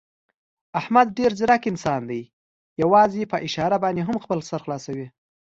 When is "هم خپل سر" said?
4.07-4.59